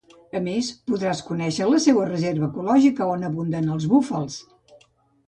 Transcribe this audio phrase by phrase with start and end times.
[0.37, 4.39] A més, podràs conéixer la seua reserva ecològica on abunden els búfals.